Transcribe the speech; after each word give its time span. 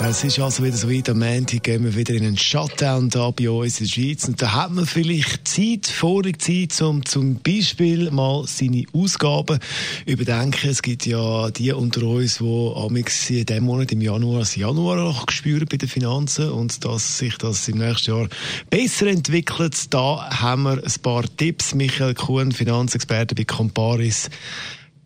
es 0.00 0.24
ist 0.24 0.38
also 0.38 0.62
wieder 0.62 0.76
so 0.76 0.88
weit, 0.90 1.08
am 1.08 1.18
Montag 1.18 1.64
gehen 1.64 1.82
wir 1.82 1.94
wieder 1.94 2.14
in 2.14 2.24
einen 2.24 2.38
Shutdown 2.38 3.10
da 3.10 3.30
bei 3.30 3.50
uns 3.50 3.80
in 3.80 3.86
der 3.86 3.92
Schweiz. 3.92 4.28
Und 4.28 4.40
da 4.40 4.54
hat 4.54 4.70
man 4.70 4.86
vielleicht 4.86 5.46
Zeit, 5.48 5.86
vorige 5.86 6.38
Zeit, 6.38 6.80
um 6.80 7.04
zum 7.04 7.40
Beispiel 7.40 8.10
mal 8.10 8.44
seine 8.46 8.84
Ausgaben 8.92 9.58
überdenken. 10.06 10.70
Es 10.70 10.82
gibt 10.82 11.04
ja 11.04 11.50
die 11.50 11.72
unter 11.72 12.02
uns, 12.04 12.38
die 12.38 12.72
amix 12.76 13.28
in 13.30 13.44
diesem 13.44 13.64
Monat, 13.64 13.92
im 13.92 14.00
Januar, 14.00 14.40
das 14.40 14.56
Januar 14.56 15.24
spüren 15.30 15.66
bei 15.68 15.76
den 15.76 15.88
Finanzen 15.88 16.50
und 16.50 16.84
dass 16.84 17.18
sich 17.18 17.36
das 17.36 17.68
im 17.68 17.78
nächsten 17.78 18.12
Jahr 18.12 18.28
besser 18.70 19.08
entwickelt. 19.08 19.92
Da 19.92 20.30
haben 20.30 20.62
wir 20.62 20.82
ein 20.82 21.02
paar 21.02 21.24
Tipps. 21.36 21.74
Michael 21.74 22.14
Kuhn, 22.14 22.52
Finanzexperte 22.52 23.34
bei 23.34 23.44
Comparis. 23.44 24.30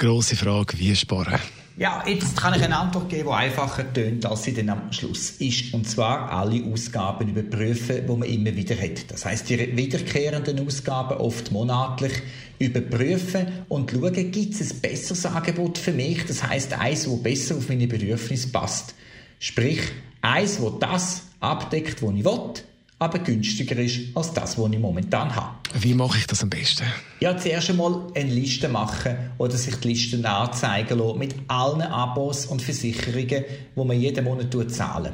Grosse 0.02 0.34
Frage, 0.34 0.76
wie 0.80 0.96
sparen? 0.96 1.38
Ja, 1.76 2.02
jetzt 2.08 2.36
kann 2.36 2.54
ich 2.54 2.62
eine 2.64 2.76
Antwort 2.76 3.08
geben, 3.08 3.28
die 3.28 3.34
einfacher 3.34 3.92
tönt, 3.92 4.26
als 4.26 4.42
sie 4.42 4.52
dann 4.52 4.68
am 4.70 4.92
Schluss 4.92 5.30
ist. 5.38 5.72
Und 5.72 5.88
zwar 5.88 6.28
alle 6.28 6.64
Ausgaben 6.64 7.28
überprüfen, 7.28 8.04
die 8.04 8.12
man 8.12 8.28
immer 8.28 8.56
wieder 8.56 8.74
hat. 8.74 9.08
Das 9.12 9.24
heißt, 9.24 9.48
die 9.48 9.76
wiederkehrenden 9.76 10.66
Ausgaben, 10.66 11.18
oft 11.18 11.52
monatlich, 11.52 12.14
überprüfen 12.58 13.46
und 13.68 13.92
schauen, 13.92 14.32
gibt 14.32 14.60
es 14.60 14.72
ein 14.72 14.80
besseres 14.80 15.24
Angebot 15.24 15.78
für 15.78 15.92
mich? 15.92 16.26
Das 16.26 16.42
heißt, 16.42 16.72
eins, 16.72 17.04
das 17.04 17.22
besser 17.22 17.56
auf 17.58 17.68
meine 17.68 17.86
Bedürfnisse 17.86 18.48
passt. 18.48 18.96
Sprich, 19.38 19.82
eins, 20.20 20.58
das 20.58 20.72
das 20.80 21.22
abdeckt, 21.38 22.02
was 22.02 22.12
ich 22.12 22.24
will 22.24 22.54
aber 23.02 23.18
günstiger 23.18 23.76
ist 23.78 23.98
als 24.14 24.32
das, 24.32 24.56
was 24.56 24.70
ich 24.70 24.78
momentan 24.78 25.34
habe. 25.34 25.56
Wie 25.74 25.92
mache 25.92 26.18
ich 26.18 26.26
das 26.28 26.42
am 26.44 26.50
besten? 26.50 26.84
Ja, 27.18 27.36
zuerst 27.36 27.70
einmal 27.70 28.06
eine 28.14 28.32
Liste 28.32 28.68
machen 28.68 29.16
oder 29.38 29.56
sich 29.56 29.74
die 29.76 29.88
Liste 29.88 30.28
anzeigen 30.28 30.98
lassen 30.98 31.18
mit 31.18 31.34
allen 31.48 31.82
Abos 31.82 32.46
und 32.46 32.62
Versicherungen, 32.62 33.44
die 33.76 33.84
man 33.84 34.00
jeden 34.00 34.24
Monat 34.24 34.54
zahlen 34.70 35.12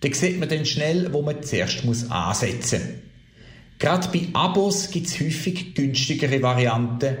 Dann 0.00 0.12
sieht 0.12 0.40
man 0.40 0.48
dann 0.48 0.66
schnell, 0.66 1.12
wo 1.12 1.22
man 1.22 1.42
zuerst 1.44 1.84
muss 1.84 2.10
ansetzen 2.10 2.80
muss. 2.80 2.90
Gerade 3.78 4.08
bei 4.08 4.28
Abos 4.32 4.90
gibt 4.90 5.06
es 5.06 5.20
häufig 5.20 5.76
günstigere 5.76 6.42
Varianten 6.42 7.16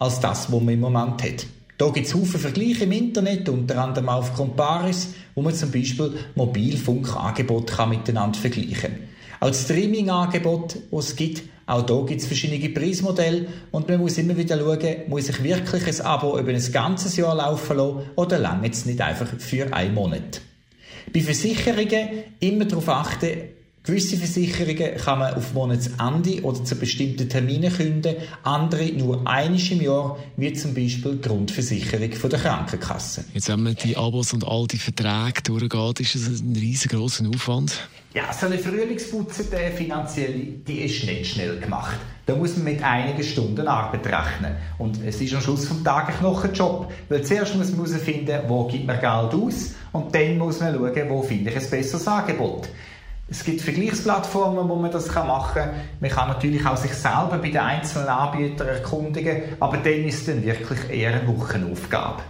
als 0.00 0.18
das, 0.18 0.50
was 0.50 0.60
man 0.60 0.74
im 0.74 0.80
Moment 0.80 1.22
hat. 1.22 1.46
Da 1.78 1.88
gibt 1.90 2.06
es 2.06 2.12
viele 2.12 2.26
Vergleiche 2.26 2.84
im 2.84 2.92
Internet, 2.92 3.48
unter 3.48 3.82
anderem 3.82 4.08
auf 4.08 4.34
Comparis, 4.34 5.14
wo 5.36 5.42
man 5.42 5.54
zum 5.54 5.70
Beispiel 5.70 6.14
Mobilfunkangebote 6.34 7.86
miteinander 7.86 8.38
vergleichen 8.38 8.80
kann. 8.80 9.10
Auch 9.40 9.48
das 9.48 9.64
Streaming-Angebot, 9.64 10.76
das 10.90 11.08
es 11.08 11.16
gibt, 11.16 11.42
auch 11.66 11.82
da 11.82 12.02
gibt 12.02 12.20
es 12.20 12.26
verschiedene 12.26 12.68
Preismodelle 12.68 13.46
und 13.70 13.88
man 13.88 14.00
muss 14.00 14.18
immer 14.18 14.36
wieder 14.36 14.58
schauen, 14.58 14.96
muss 15.08 15.28
ich 15.28 15.42
wirklich 15.42 15.86
ein 15.86 16.06
Abo 16.06 16.38
über 16.38 16.50
ein 16.50 16.72
ganzes 16.72 17.16
Jahr 17.16 17.34
laufen 17.34 17.76
lassen 17.76 18.00
oder 18.16 18.38
lange 18.38 18.68
es 18.68 18.84
nicht 18.84 19.00
einfach 19.00 19.28
für 19.38 19.72
einen 19.72 19.94
Monat. 19.94 20.42
Bei 21.12 21.20
Versicherungen 21.20 22.08
immer 22.40 22.66
darauf 22.66 22.88
achten, 22.88 23.30
Gewisse 23.82 24.18
Versicherungen 24.18 24.94
kann 24.98 25.20
man 25.20 25.32
auf 25.32 25.54
Monatsende 25.54 26.42
oder 26.42 26.62
zu 26.62 26.76
bestimmten 26.76 27.30
Terminen 27.30 27.72
künden, 27.72 28.14
andere 28.42 28.92
nur 28.92 29.26
einisch 29.26 29.72
im 29.72 29.80
Jahr, 29.80 30.18
wie 30.36 30.52
zum 30.52 30.74
Beispiel 30.74 31.14
die 31.16 31.26
Grundversicherung 31.26 32.12
von 32.12 32.28
der 32.28 32.40
Krankenkasse. 32.40 33.24
Jetzt, 33.32 33.48
wenn 33.48 33.62
man 33.62 33.74
die 33.76 33.96
Abos 33.96 34.34
und 34.34 34.46
all 34.46 34.66
die 34.66 34.76
Verträge 34.76 35.40
durchgeht, 35.44 36.00
ist 36.00 36.14
das 36.14 36.40
ein 36.40 36.54
riesengroßer 36.54 37.24
Aufwand? 37.34 37.88
Ja, 38.12 38.30
so 38.34 38.46
eine 38.46 38.58
Frühlingsputze, 38.58 39.44
die 39.44 39.74
finanzielle, 39.74 40.34
die 40.38 40.80
ist 40.80 41.04
nicht 41.04 41.32
schnell 41.32 41.58
gemacht. 41.58 41.96
Da 42.26 42.34
muss 42.34 42.56
man 42.56 42.64
mit 42.64 42.82
einigen 42.82 43.22
Stunden 43.22 43.66
Arbeit 43.66 44.06
rechnen. 44.06 44.56
Und 44.76 45.02
es 45.02 45.22
ist 45.22 45.32
am 45.32 45.40
Schluss 45.40 45.66
des 45.68 45.82
Tages 45.82 46.20
noch 46.20 46.44
ein 46.44 46.52
Job. 46.52 46.92
Weil 47.08 47.22
zuerst 47.22 47.56
muss 47.56 47.70
man 47.70 47.86
herausfinden, 47.86 48.40
wo 48.46 48.66
gibt 48.66 48.86
man 48.86 49.00
Geld 49.00 49.42
aus 49.42 49.70
und 49.92 50.14
dann 50.14 50.36
muss 50.36 50.60
man 50.60 50.74
schauen, 50.74 51.08
wo 51.08 51.22
finde 51.22 51.50
ich 51.50 51.56
ein 51.56 51.70
besseres 51.70 52.06
Angebot. 52.06 52.68
Es 53.30 53.44
gibt 53.44 53.60
Vergleichsplattformen, 53.60 54.68
wo 54.68 54.74
man 54.74 54.90
das 54.90 55.06
machen 55.14 55.54
kann. 55.54 55.70
Man 56.00 56.10
kann 56.10 56.28
natürlich 56.28 56.66
auch 56.66 56.76
sich 56.76 56.92
selber 56.92 57.38
bei 57.40 57.48
den 57.48 57.58
einzelnen 57.58 58.08
Anbietern 58.08 58.66
erkundigen, 58.66 59.42
aber 59.60 59.76
dann 59.76 60.04
ist 60.04 60.20
es 60.20 60.26
dann 60.26 60.44
wirklich 60.44 60.90
eher 60.90 61.20
eine 61.20 61.28
Wochenaufgabe. 61.28 62.22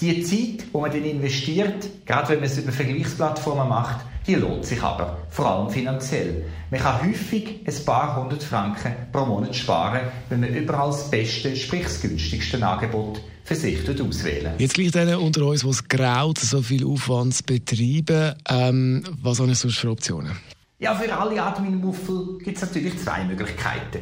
Die 0.00 0.22
Zeit, 0.22 0.66
die 0.72 0.78
man 0.78 0.90
dann 0.90 1.04
investiert, 1.04 1.88
gerade 2.04 2.28
wenn 2.28 2.40
man 2.40 2.44
es 2.44 2.58
über 2.58 2.70
Vergleichsplattformen 2.70 3.66
macht, 3.66 4.04
die 4.26 4.34
lohnt 4.34 4.66
sich 4.66 4.82
aber, 4.82 5.18
vor 5.30 5.46
allem 5.46 5.70
finanziell. 5.70 6.44
Man 6.70 6.80
kann 6.80 7.02
häufig 7.02 7.60
ein 7.66 7.84
paar 7.86 8.20
hundert 8.20 8.42
Franken 8.42 8.92
pro 9.10 9.24
Monat 9.24 9.56
sparen, 9.56 10.02
wenn 10.28 10.40
man 10.40 10.54
überall 10.54 10.90
das 10.90 11.10
beste, 11.10 11.56
sprich 11.56 11.84
das 11.84 12.02
günstigste 12.02 12.66
Angebot 12.66 13.22
für 13.44 13.54
sich 13.54 13.88
auswählen 13.88 14.54
Jetzt 14.58 14.74
gleich 14.74 14.90
denen 14.90 15.14
unter 15.16 15.46
uns, 15.46 15.62
die 15.62 15.68
es 15.68 15.88
graut, 15.88 16.38
so 16.40 16.60
viel 16.60 16.84
Aufwand 16.84 17.46
betreiben, 17.46 18.34
ähm, 18.50 19.02
was 19.22 19.40
haben 19.40 19.54
sonst 19.54 19.78
für 19.78 19.90
Optionen? 19.90 20.32
Ja, 20.78 20.94
für 20.94 21.10
alle 21.16 21.42
Admin-Muffel 21.42 22.38
gibt 22.44 22.56
es 22.56 22.62
natürlich 22.62 22.98
zwei 22.98 23.24
Möglichkeiten. 23.24 24.00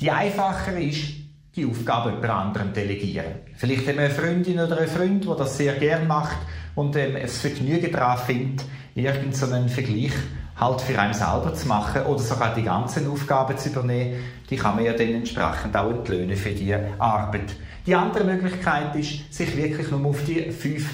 Die 0.00 0.10
einfachere 0.10 0.82
ist, 0.82 1.21
die 1.54 1.66
Aufgabe 1.66 2.10
jemand 2.10 2.30
anderem 2.30 2.72
delegieren. 2.72 3.26
Vielleicht 3.56 3.86
haben 3.86 3.96
wir 3.96 4.04
eine 4.04 4.14
Freundin 4.14 4.58
oder 4.58 4.78
einen 4.78 4.88
Freund, 4.88 5.24
der 5.26 5.34
das 5.34 5.56
sehr 5.58 5.74
gerne 5.74 6.06
macht 6.06 6.38
und 6.74 6.96
ähm, 6.96 7.16
es 7.16 7.40
Vergnügen 7.40 7.92
daran 7.92 8.18
findet, 8.18 8.64
irgendeinen 8.94 9.68
Vergleich 9.68 10.12
halt 10.58 10.80
für 10.80 10.98
einen 10.98 11.14
selber 11.14 11.52
zu 11.54 11.66
machen 11.68 12.02
oder 12.02 12.20
sogar 12.20 12.54
die 12.54 12.62
ganzen 12.62 13.10
Aufgaben 13.10 13.56
zu 13.56 13.70
übernehmen, 13.70 14.22
die 14.48 14.56
kann 14.56 14.76
man 14.76 14.84
ja 14.84 14.92
dann 14.92 15.08
entsprechend 15.08 15.76
auch 15.76 15.90
entlöhnen 15.90 16.36
für 16.36 16.50
die 16.50 16.74
Arbeit. 16.98 17.56
Die 17.86 17.94
andere 17.94 18.24
Möglichkeit 18.24 18.94
ist, 18.94 19.32
sich 19.32 19.56
wirklich 19.56 19.90
nur 19.90 20.06
auf 20.06 20.24
die 20.24 20.50
fünf 20.52 20.88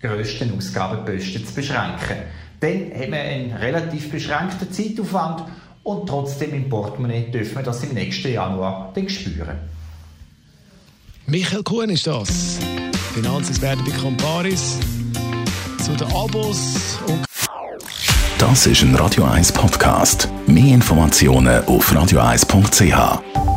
grössten 0.00 0.56
Ausgabenposten 0.56 1.46
zu 1.46 1.54
beschränken. 1.54 2.16
Dann 2.60 2.90
haben 2.94 3.12
wir 3.12 3.20
einen 3.20 3.52
relativ 3.52 4.10
beschränkten 4.10 4.70
Zeitaufwand 4.72 5.44
und 5.84 6.08
trotzdem 6.08 6.52
im 6.54 6.68
Portemonnaie 6.68 7.30
dürfen 7.30 7.56
wir 7.56 7.62
das 7.62 7.82
im 7.84 7.94
nächsten 7.94 8.32
Januar 8.32 8.92
dann 8.94 9.08
spüren. 9.08 9.58
Michael 11.26 11.62
Kuhn 11.62 11.88
ist 11.90 12.06
das. 12.06 12.58
Finanzexperte 13.14 13.82
bei 13.84 13.96
Comparis. 13.96 14.78
Zu 15.84 15.92
den 15.92 16.08
Abos 16.08 16.98
und 17.06 17.24
Das 18.38 18.66
ist 18.66 18.82
ein 18.82 18.94
Radio 18.96 19.24
1 19.24 19.52
Podcast. 19.52 20.28
Mehr 20.46 20.74
Informationen 20.74 21.64
auf 21.64 21.92
radio1.ch. 21.92 23.51